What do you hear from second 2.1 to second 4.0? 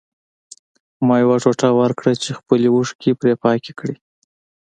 چې خپلې اوښکې پرې پاکې کړي